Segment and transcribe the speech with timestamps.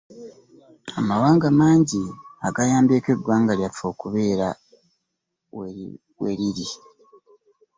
[0.99, 2.01] Amawanga mangi
[2.47, 5.85] agayambyeko eggwanga lyaffe okubeera nga
[6.21, 6.67] weriri.